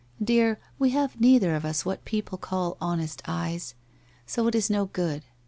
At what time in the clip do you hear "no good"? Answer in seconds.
4.67-5.25